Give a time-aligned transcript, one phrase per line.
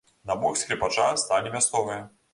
[0.29, 2.03] На бок скрыпача сталі мясцовыя.